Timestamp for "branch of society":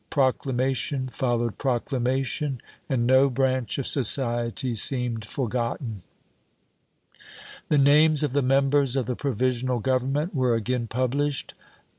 3.29-4.73